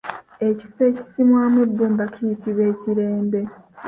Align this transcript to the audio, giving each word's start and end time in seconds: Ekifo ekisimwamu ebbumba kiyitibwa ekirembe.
Ekifo 0.47 0.81
ekisimwamu 0.89 1.57
ebbumba 1.65 2.03
kiyitibwa 2.13 2.63
ekirembe. 2.71 3.41